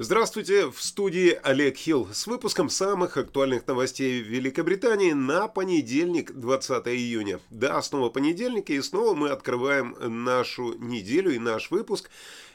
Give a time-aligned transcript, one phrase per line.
[0.00, 7.40] Здравствуйте, в студии Олег Хилл с выпуском самых актуальных новостей Великобритании на понедельник, 20 июня.
[7.50, 12.10] Да, снова понедельник, и снова мы открываем нашу неделю и наш выпуск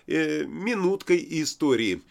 [0.07, 2.01] э, минуткой истории.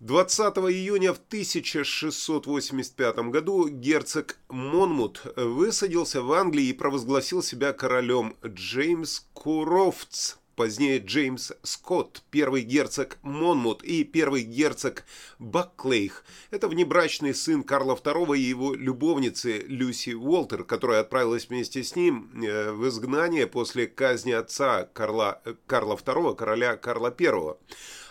[0.00, 9.26] 20 июня в 1685 году герцог Монмут высадился в Англии и провозгласил себя королем Джеймс
[9.34, 15.04] Курофтс позднее Джеймс Скотт, первый герцог Монмут и первый герцог
[15.38, 16.24] Бакклейх.
[16.50, 22.30] Это внебрачный сын Карла II и его любовницы Люси Уолтер, которая отправилась вместе с ним
[22.42, 27.56] э, в изгнание после казни отца Карла, Карла II, короля Карла I.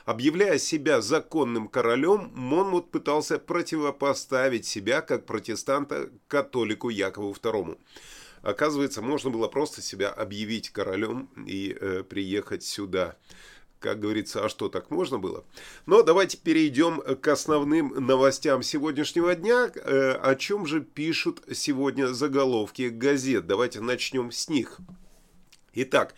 [0.06, 7.78] Объявляя себя законным королем, Монмут пытался противопоставить себя как протестанта католику Якову II.
[8.42, 13.16] Оказывается, можно было просто себя объявить королем и э, приехать сюда.
[13.80, 15.44] Как говорится, а что, так можно было?
[15.88, 19.72] Но давайте перейдем к основным новостям сегодняшнего дня.
[19.74, 23.48] Э, о чем же пишут сегодня заголовки газет?
[23.48, 24.80] Давайте начнем с них.
[25.74, 26.14] Итак,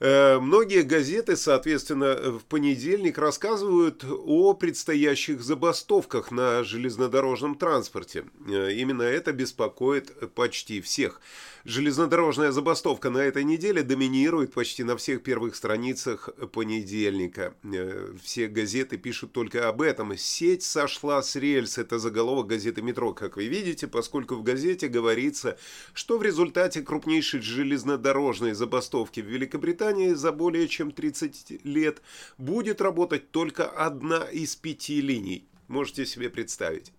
[0.00, 8.24] многие газеты, соответственно, в понедельник рассказывают о предстоящих забастовках на железнодорожном транспорте.
[8.46, 11.20] Э, именно это беспокоит почти всех.
[11.68, 17.52] Железнодорожная забастовка на этой неделе доминирует почти на всех первых страницах понедельника.
[17.62, 20.16] Э, все газеты пишут только об этом.
[20.16, 21.76] Сеть сошла с рельс.
[21.76, 25.58] Это заголовок газеты «Метро», как вы видите, поскольку в газете говорится,
[25.92, 32.00] что в результате крупнейшей железнодорожной забастовки в Великобритании Британии за более чем 30 лет
[32.38, 35.46] будет работать только одна из пяти линий.
[35.68, 36.92] Можете себе представить.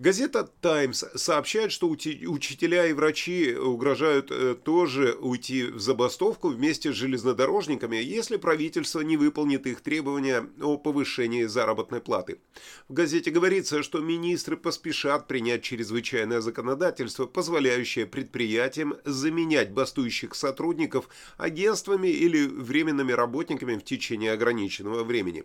[0.00, 6.94] Газета «Таймс» сообщает, что учителя и врачи угрожают э, тоже уйти в забастовку вместе с
[6.96, 12.40] железнодорожниками, если правительство не выполнит их требования о повышении заработной платы.
[12.88, 22.08] В газете говорится, что министры поспешат принять чрезвычайное законодательство, позволяющее предприятиям заменять бастующих сотрудников агентствами
[22.08, 25.44] или временными работниками в течение ограниченного времени.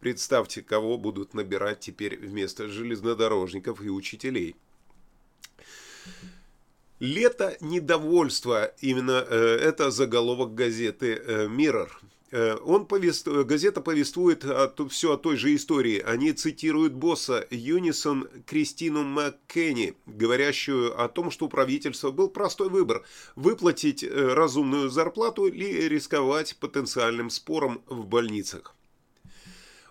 [0.00, 4.54] Представьте, кого будут набирать теперь вместо железнодорожников и учителей.
[7.00, 11.88] Лето недовольства, именно э, это заголовок газеты э, Mirror.
[12.30, 16.00] Э, он повествует, газета повествует о, все о той же истории.
[16.00, 23.04] Они цитируют босса Юнисон Кристину Маккенни, говорящую о том, что у правительства был простой выбор–
[23.36, 28.74] выплатить э, разумную зарплату или рисковать потенциальным спором в больницах.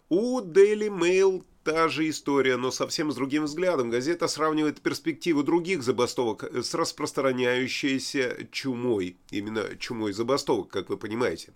[0.10, 3.90] У Daily Mail та же история, но совсем с другим взглядом.
[3.90, 9.18] Газета сравнивает перспективу других забастовок с распространяющейся чумой.
[9.32, 11.54] Именно чумой забастовок, как вы понимаете.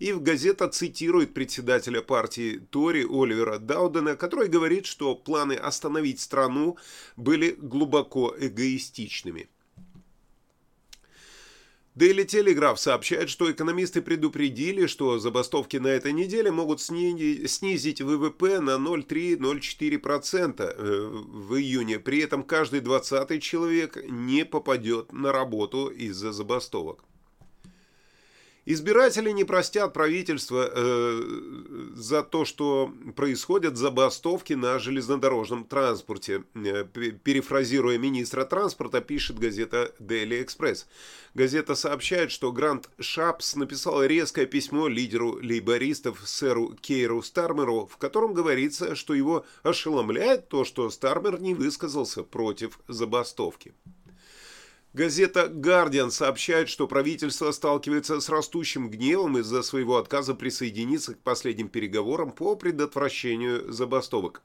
[0.00, 6.76] И в газета цитирует председателя партии Тори Оливера Даудена, который говорит, что планы остановить страну
[7.16, 9.48] были глубоко эгоистичными.
[11.96, 18.78] Daily Telegraph сообщает, что экономисты предупредили, что забастовки на этой неделе могут снизить ВВП на
[18.78, 22.00] 0,3-0,4% э, в июне.
[22.00, 27.04] При этом каждый двадцатый человек не попадет на работу из-за забастовок.
[28.66, 31.22] Избиратели не простят правительство э,
[31.94, 36.44] за то, что происходят забастовки на железнодорожном транспорте.
[36.54, 40.86] Э, перефразируя министра транспорта, пишет газета Daily Express.
[41.34, 48.32] Газета сообщает, что Грант Шапс написал резкое письмо лидеру лейбористов сэру Кейру Стармеру, в котором
[48.32, 53.74] говорится, что его ошеломляет то, что Стармер не высказался против забастовки.
[54.94, 61.68] Газета «Гардиан» сообщает, что правительство сталкивается с растущим гневом из-за своего отказа присоединиться к последним
[61.68, 64.42] переговорам по предотвращению забастовок.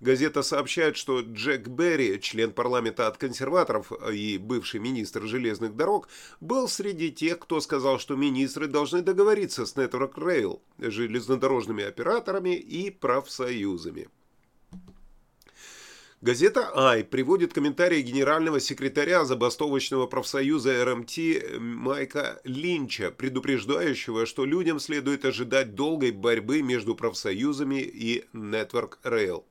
[0.00, 6.08] Газета сообщает, что Джек Берри, член парламента от консерваторов и бывший министр железных дорог,
[6.40, 12.90] был среди тех, кто сказал, что министры должны договориться с Network Rail, железнодорожными операторами и
[12.90, 14.08] профсоюзами.
[16.22, 25.24] Газета «Ай» приводит комментарии генерального секретаря забастовочного профсоюза РМТ Майка Линча, предупреждающего, что людям следует
[25.24, 29.42] ожидать долгой борьбы между профсоюзами и Network Rail.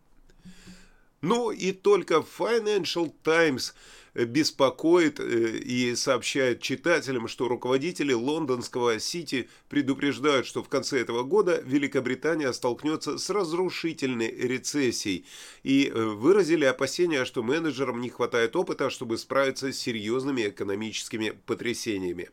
[1.20, 3.76] Ну и только Financial Times–
[4.14, 11.62] беспокоит э, и сообщает читателям, что руководители лондонского Сити предупреждают, что в конце этого года
[11.66, 15.26] Великобритания столкнется с разрушительной рецессией
[15.64, 22.30] и э, выразили опасения, что менеджерам не хватает опыта, чтобы справиться с серьезными экономическими потрясениями.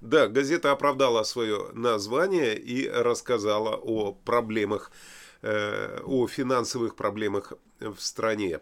[0.00, 4.90] Да, газета оправдала свое название и рассказала о проблемах
[5.42, 8.60] о финансовых проблемах в стране.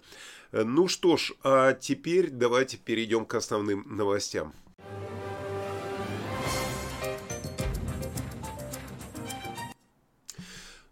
[0.53, 4.55] Ну что ж, а теперь давайте перейдем к основным новостям.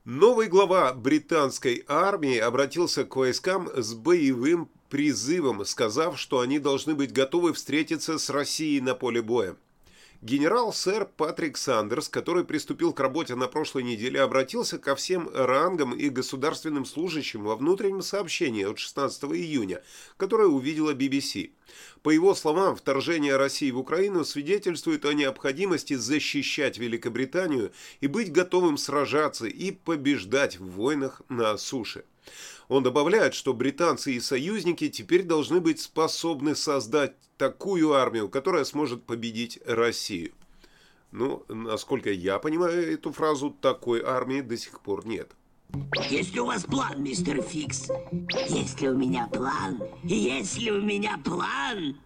[0.05, 7.13] Новый глава британской армии обратился к войскам с боевым призывом, сказав, что они должны быть
[7.13, 9.57] готовы встретиться с Россией на поле боя.
[10.23, 15.95] Генерал сэр Патрик Сандерс, который приступил к работе на прошлой неделе, обратился ко всем рангам
[15.95, 19.83] и государственным служащим во внутреннем сообщении от 16 июня,
[20.17, 21.51] которое увидела BBC.
[22.03, 28.79] По его словам, вторжение России в Украину свидетельствует о необходимости защищать Великобританию и быть готовым
[28.79, 32.05] сражаться и побеждать в войнах на суше.
[32.69, 39.05] Он добавляет, что британцы и союзники теперь должны быть способны создать такую армию, которая сможет
[39.05, 40.33] победить Россию.
[41.13, 45.31] Ну, насколько я понимаю эту фразу, такой армии до сих пор нет.
[46.11, 47.89] Есть ли у вас план, мистер Фикс?
[48.49, 49.83] Есть ли у меня план?
[50.03, 51.97] Есть ли у меня план?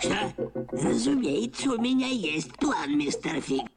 [0.00, 0.34] Что?
[0.72, 3.70] Разумеется, у меня есть план, мистер Фикс.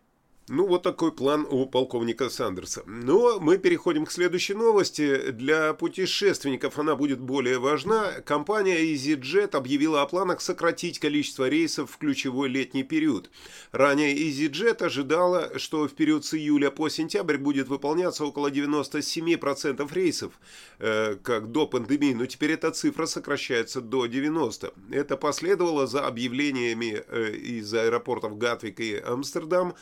[0.55, 2.83] Ну, вот такой план у полковника Сандерса.
[2.85, 5.31] Но мы переходим к следующей новости.
[5.31, 8.11] Для путешественников она будет более важна.
[8.23, 13.31] Компания EasyJet объявила о планах сократить количество рейсов в ключевой летний период.
[13.71, 20.33] Ранее EasyJet ожидала, что в период с июля по сентябрь будет выполняться около 97% рейсов,
[20.77, 24.71] э, как до пандемии, но теперь эта цифра сокращается до 90%.
[24.91, 29.73] Это последовало за объявлениями э, из аэропортов Гатвик и Амстердам,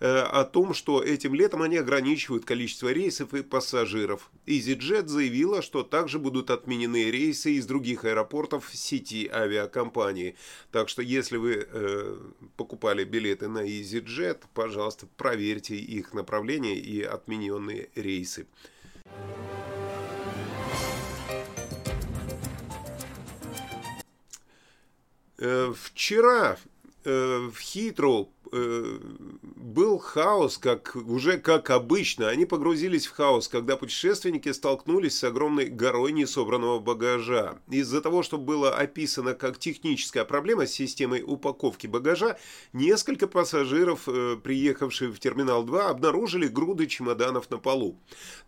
[0.00, 4.30] о том, что этим летом они ограничивают количество рейсов и пассажиров.
[4.46, 10.36] EasyJet заявила, что также будут отменены рейсы из других аэропортов сети авиакомпании.
[10.72, 12.16] Так что если вы э,
[12.56, 18.46] покупали билеты на EasyJet, пожалуйста, проверьте их направление и отмененные рейсы.
[25.36, 26.56] Э, вчера
[27.04, 28.98] э, в Хитроу Э,
[29.72, 32.28] был хаос, как уже как обычно.
[32.28, 37.58] Они погрузились в хаос, когда путешественники столкнулись с огромной горой несобранного багажа.
[37.70, 42.38] Из-за того, что было описано как техническая проблема с системой упаковки багажа,
[42.72, 47.98] несколько пассажиров, э, приехавшие в терминал 2, обнаружили груды чемоданов на полу.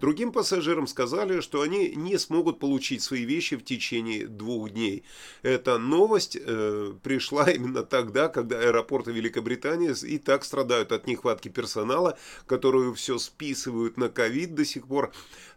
[0.00, 5.04] Другим пассажирам сказали, что они не смогут получить свои вещи в течение двух дней.
[5.42, 12.18] Эта новость э, пришла именно тогда, когда аэропорты Великобритании и так страдают от нехватки персонала,
[12.46, 15.12] которую все списывают на ковид до сих пор.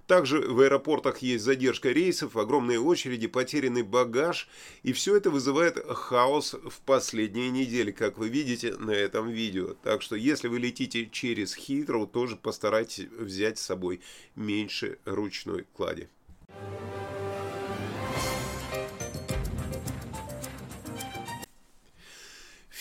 [0.07, 4.47] Также в аэропортах есть задержка рейсов, огромные очереди, потерянный багаж,
[4.83, 9.73] и все это вызывает хаос в последние недели, как вы видите на этом видео.
[9.83, 14.01] Так что если вы летите через Хитроу, тоже постарайтесь взять с собой
[14.35, 16.07] меньше ручной клади.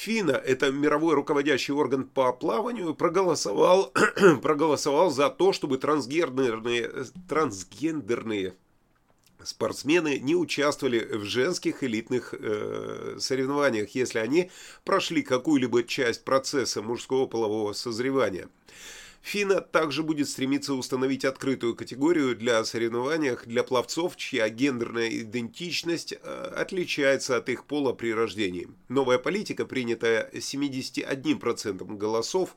[0.05, 3.91] ФИНА, это мировой руководящий орган по плаванию, проголосовал,
[4.43, 6.91] проголосовал за то, чтобы трансгендерные,
[7.27, 8.53] трансгендерные
[9.43, 14.51] спортсмены не участвовали в женских элитных э, соревнованиях, если они
[14.85, 18.51] прошли какую-либо часть процесса мужского полового созревания.
[19.25, 26.53] ФИНА также будет стремиться установить открытую категорию для соревнований для пловцов, чья гендерная идентичность э,
[26.55, 28.69] отличается от их пола при рождении.
[28.91, 32.55] Новая политика, принятая 71% голосов,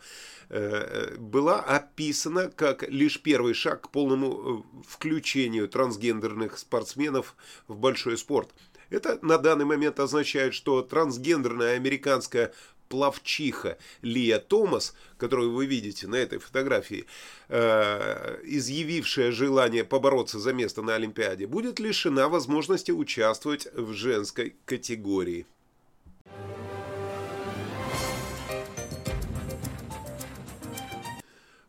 [0.50, 7.38] э, была описана как лишь первый шаг к полному э, включению трансгендерных спортсменов
[7.70, 8.54] в большой спорт.
[8.90, 12.54] Это на данный момент означает, что трансгендерная американская
[12.88, 17.06] плавчиха Лия Томас, которую вы видите на этой фотографии,
[17.50, 25.46] э, изъявившая желание побороться за место на Олимпиаде, будет лишена возможности участвовать в женской категории.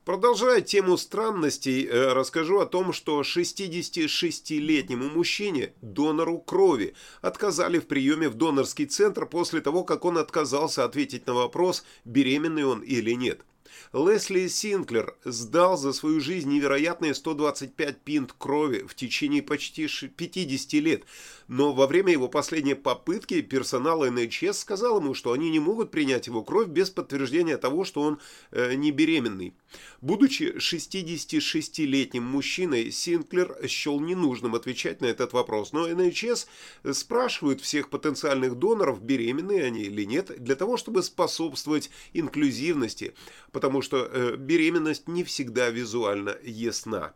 [0.09, 8.31] Продолжая тему странностей, э, расскажу о том, что 66-летнему мужчине, донору крови, отказали в приеме
[8.31, 13.45] в донорский центр после того, как он отказался ответить на вопрос, беременный он или нет.
[13.93, 21.05] Лесли Синклер сдал за свою жизнь невероятные 125 пинт крови в течение почти 50 лет,
[21.49, 26.27] но во время его последней попытки персонал НХС сказал ему, что они не могут принять
[26.27, 28.19] его кровь без подтверждения того, что он
[28.51, 29.55] э, не беременный.
[30.01, 36.47] Будучи 66-летним мужчиной, Синклер счел ненужным отвечать на этот вопрос, но НХС
[36.93, 43.15] спрашивают всех потенциальных доноров, беременные они или нет, для того, чтобы способствовать инклюзивности,
[43.53, 47.15] потому что э, беременность не всегда визуально ясна.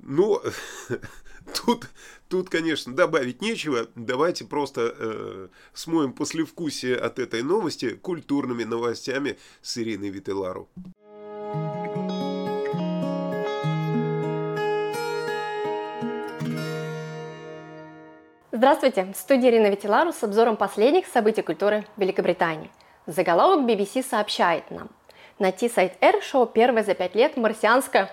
[0.00, 0.40] Ну,
[1.64, 1.88] тут,
[2.28, 3.88] тут, конечно, добавить нечего.
[3.94, 10.68] Давайте просто э, смоем послевкусие от этой новости культурными новостями с Ириной Вителару.
[18.58, 19.04] Здравствуйте!
[19.14, 22.70] В студии Ирина Ветилару с обзором последних событий культуры Великобритании.
[23.08, 24.90] Заголовок BBC сообщает нам.
[25.38, 28.10] Найти сайт Air шоу первое за пять лет марсианская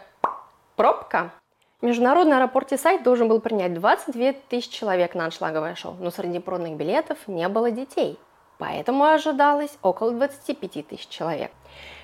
[0.77, 1.33] пробка.
[1.81, 6.77] Международный аэропорт сайт должен был принять 22 тысячи человек на аншлаговое шоу, но среди проданных
[6.77, 8.17] билетов не было детей.
[8.57, 11.51] Поэтому ожидалось около 25 тысяч человек.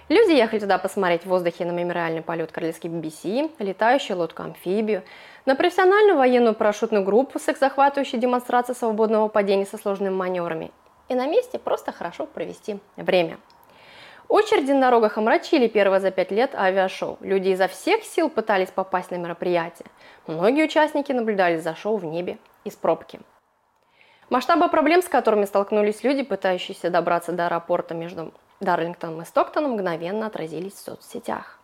[0.10, 5.04] Люди ехали туда посмотреть в воздухе на мемориальный полет королевский BBC, летающую лодку-амфибию,
[5.46, 10.72] на профессиональную военную парашютную группу с их захватывающей демонстрацией свободного падения со сложными маневрами.
[11.12, 13.38] И на месте просто хорошо провести время.
[14.30, 17.18] Очереди на дорогах омрачили первое за пять лет авиашоу.
[17.20, 19.88] Люди изо всех сил пытались попасть на мероприятие.
[20.26, 23.20] Многие участники наблюдали за шоу в небе из пробки.
[24.30, 30.28] Масштабы проблем, с которыми столкнулись люди, пытающиеся добраться до аэропорта между Дарлингтоном и Стоктоном, мгновенно
[30.28, 31.60] отразились в соцсетях.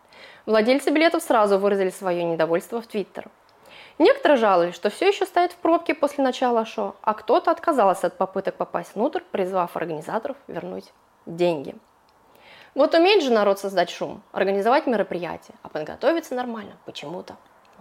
[0.46, 3.30] Владельцы билетов сразу выразили свое недовольство в Твиттер.
[4.00, 8.18] Некоторые жаловались, что все еще стоят в пробке после начала шоу, а кто-то отказался от
[8.18, 10.94] попыток попасть внутрь, призвав организаторов вернуть
[11.26, 11.76] деньги.
[12.76, 17.38] Вот умеет же народ создать шум, организовать мероприятие, а подготовиться нормально почему-то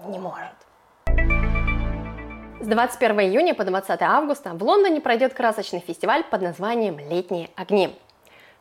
[0.07, 0.55] не может.
[2.61, 7.95] С 21 июня по 20 августа в Лондоне пройдет красочный фестиваль под названием «Летние огни».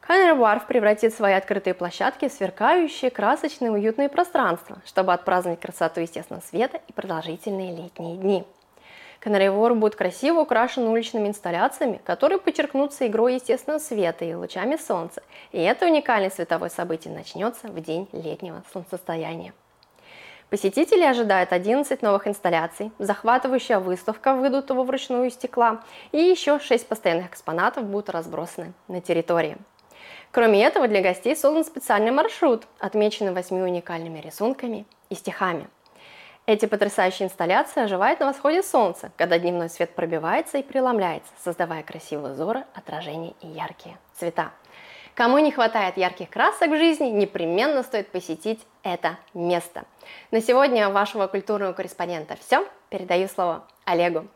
[0.07, 6.43] Каннери Варф превратит свои открытые площадки в сверкающие, красочные, уютные пространства, чтобы отпраздновать красоту естественного
[6.43, 8.43] света и продолжительные летние дни.
[9.19, 15.23] Канари Варф будет красиво украшен уличными инсталляциями, которые подчеркнутся игрой естественного света и лучами солнца.
[15.51, 19.53] И это уникальное световое событие начнется в день летнего солнцестояния.
[20.51, 25.81] Посетителей ожидает 11 новых инсталляций, захватывающая выставка выдутого вручную стекла
[26.11, 29.57] и еще 6 постоянных экспонатов будут разбросаны на территории.
[30.35, 35.69] Кроме этого, для гостей создан специальный маршрут, отмеченный восьми уникальными рисунками и стихами.
[36.45, 42.33] Эти потрясающие инсталляции оживают на восходе солнца, когда дневной свет пробивается и преломляется, создавая красивые
[42.33, 44.51] узоры, отражения и яркие цвета.
[45.13, 49.85] Кому не хватает ярких красок в жизни, непременно стоит посетить это место.
[50.31, 52.67] На сегодня вашего культурного корреспондента все.
[52.89, 54.27] Передаю слово Олегу.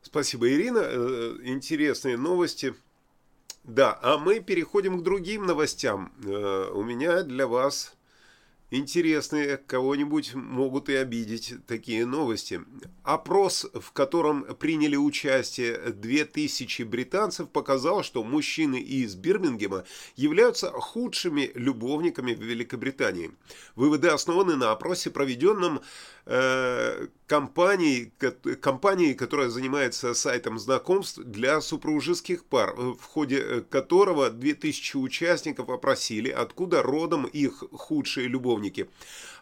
[0.00, 0.78] Спасибо, Ирина.
[0.84, 2.74] Э, интересные новости.
[3.66, 6.12] Да, а мы переходим к другим новостям.
[6.24, 7.96] Э, у меня для вас
[8.70, 12.60] интересные, кого-нибудь могут и обидеть такие новости.
[13.02, 19.82] Опрос, в котором приняли участие 2000 британцев, показал, что мужчины из Бирмингема
[20.14, 23.32] являются худшими любовниками в Великобритании.
[23.74, 25.80] Выводы основаны на опросе, проведенном
[26.26, 28.12] э, компанией,
[28.60, 36.30] компанией, которая занимается сайтом знакомств для супружеских пар, в ходе э, которого 2000 участников опросили,
[36.30, 38.88] откуда родом их худшие любовники.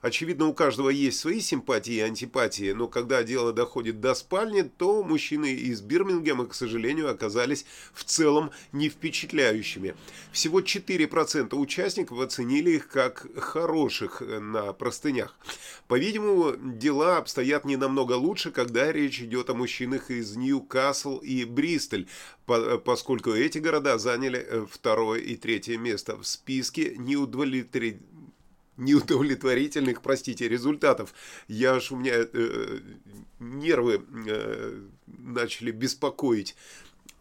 [0.04, 5.02] Очевидно, у каждого есть свои симпатии и антипатии, но когда дело доходит до спальни, то
[5.02, 9.94] мужчины из Бирмингема, к сожалению, оказались в целом не впечатляющими.
[10.30, 15.38] Всего 4% участников оценили их как хороших на простынях.
[15.88, 22.08] По-видимому, дела обстоят не намного лучше, когда речь идет о мужчинах из Ньюкасл и Бристоль,
[22.44, 28.13] поскольку эти города заняли э, второе и третье место в списке неудовлетворительных
[28.76, 31.14] неудовлетворительных, простите, результатов.
[31.48, 32.80] Я аж у меня э,
[33.38, 36.56] нервы э, начали беспокоить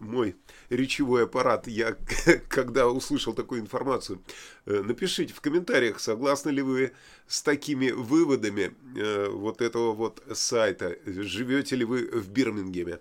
[0.03, 0.35] мой
[0.69, 1.95] речевой аппарат, я
[2.49, 4.21] когда услышал такую информацию.
[4.65, 6.91] Э, напишите в комментариях, согласны ли вы
[7.27, 10.97] с такими выводами э, вот этого вот сайта.
[11.05, 12.99] Живете ли вы в Бирмингеме?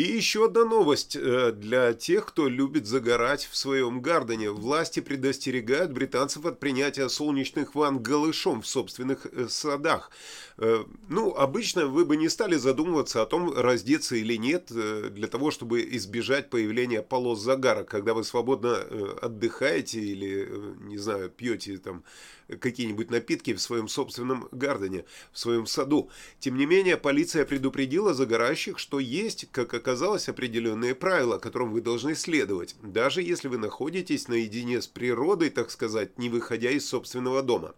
[0.00, 4.50] И еще одна новость э, для тех, кто любит загорать в своем гардене.
[4.50, 10.10] Власти предостерегают британцев от принятия солнечных ванн голышом в собственных э, садах.
[10.56, 15.50] Э, ну, обычно вы бы не стали задумываться о том, раздеться или нет, для того,
[15.50, 18.78] чтобы избежать появления полос загара, когда вы свободно
[19.20, 20.48] отдыхаете или,
[20.80, 22.04] не знаю, пьете там
[22.58, 26.10] какие-нибудь напитки в своем собственном гардене, в своем саду.
[26.38, 31.80] Тем не менее, полиция предупредила загорающих, что есть, как оказалось, оказалось определенные правила, которым вы
[31.80, 37.42] должны следовать, даже если вы находитесь наедине с природой, так сказать, не выходя из собственного
[37.42, 37.74] дома.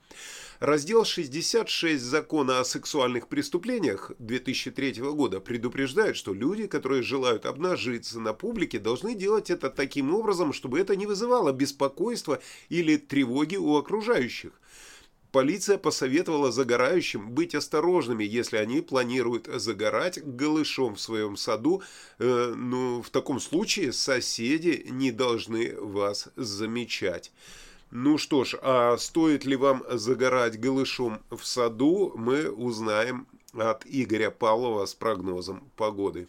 [0.61, 8.35] Раздел 66 Закона о сексуальных преступлениях 2003 года предупреждает, что люди, которые желают обнажиться на
[8.35, 14.53] публике, должны делать это таким образом, чтобы это не вызывало беспокойства или тревоги у окружающих.
[15.33, 21.83] Полиция посоветовала загорающим быть осторожными, если они планируют загорать голышом в своем саду.
[22.19, 27.33] Э, ну, в таком случае соседи не должны вас замечать.
[27.91, 34.31] Ну что ж, а стоит ли вам загорать голышом в саду, мы узнаем от Игоря
[34.31, 36.29] Павлова с прогнозом погоды.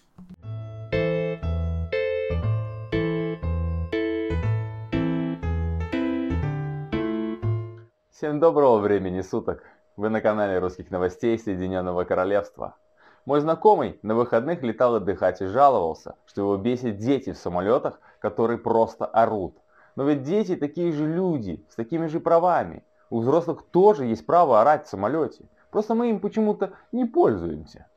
[8.23, 9.65] Всем доброго времени суток!
[9.97, 12.77] Вы на канале русских новостей Соединенного Королевства.
[13.25, 18.59] Мой знакомый на выходных летал отдыхать и жаловался, что его бесит дети в самолетах, которые
[18.59, 19.57] просто орут.
[19.97, 22.85] Но ведь дети такие же люди, с такими же правами.
[23.09, 25.43] У взрослых тоже есть право орать в самолете.
[25.69, 27.87] Просто мы им почему-то не пользуемся.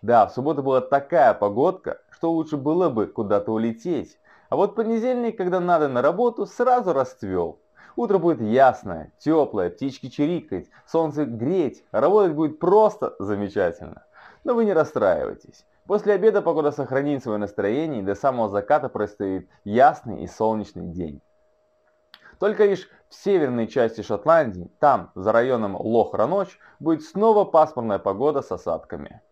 [0.00, 4.18] Да, в субботу была такая погодка, что лучше было бы куда-то улететь.
[4.48, 7.60] А вот понедельник, когда надо на работу, сразу расцвел.
[7.96, 14.04] Утро будет ясное, теплое, птички чирикать, солнце греть, а работать будет просто замечательно.
[14.44, 15.66] Но вы не расстраивайтесь.
[15.86, 21.22] После обеда погода сохранит свое настроение и до самого заката простоит ясный и солнечный день.
[22.38, 26.48] Только лишь в северной части Шотландии, там, за районом Лох-Раноч,
[26.78, 29.22] будет снова пасмурная погода с осадками.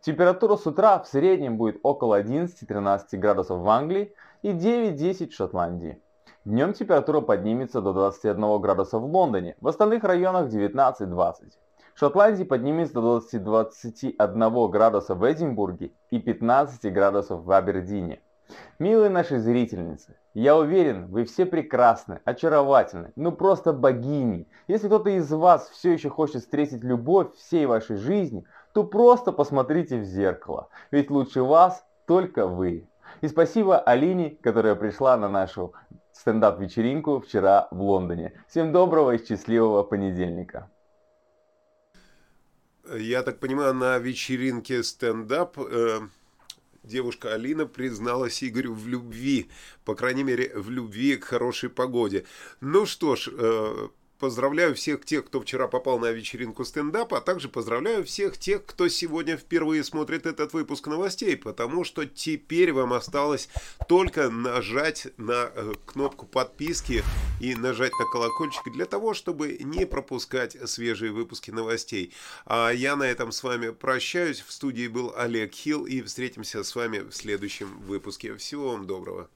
[0.00, 6.00] Температура с утра в среднем будет около 11-13 градусов в Англии и 9-10 в Шотландии.
[6.44, 11.34] Днем температура поднимется до 21 градуса в Лондоне, в остальных районах 19-20.
[11.94, 18.20] В Шотландии поднимется до 20-21 градуса в Эдинбурге и 15 градусов в Абердине.
[18.78, 24.48] Милые наши зрительницы, я уверен, вы все прекрасны, очаровательны, ну просто богини.
[24.68, 29.98] Если кто-то из вас все еще хочет встретить любовь всей вашей жизни, то просто посмотрите
[29.98, 32.88] в зеркало, ведь лучше вас только вы.
[33.20, 35.72] И спасибо Алине, которая пришла на нашу
[36.18, 38.32] стендап-вечеринку вчера в Лондоне.
[38.48, 40.70] Всем доброго и счастливого понедельника.
[42.96, 46.00] Я так понимаю, на вечеринке стендап э,
[46.82, 49.50] девушка Алина призналась Игорю в любви,
[49.84, 52.24] по крайней мере, в любви к хорошей погоде.
[52.60, 57.48] Ну что ж, э, Поздравляю всех тех, кто вчера попал на вечеринку стендапа, а также
[57.48, 63.48] поздравляю всех тех, кто сегодня впервые смотрит этот выпуск новостей, потому что теперь вам осталось
[63.88, 67.04] только нажать на э, кнопку подписки
[67.40, 72.12] и нажать на колокольчик для того, чтобы не пропускать свежие выпуски новостей.
[72.44, 74.40] А я на этом с вами прощаюсь.
[74.40, 78.34] В студии был Олег Хилл и встретимся с вами в следующем выпуске.
[78.34, 79.30] Всего вам доброго.